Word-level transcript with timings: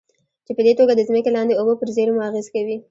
چې 0.45 0.51
پدې 0.57 0.73
توګه 0.79 0.93
د 0.95 1.01
ځمکې 1.09 1.31
لاندې 1.35 1.53
اوبو 1.59 1.73
پر 1.79 1.87
زېرمو 1.95 2.25
اغېز 2.29 2.47
کوي. 2.53 2.75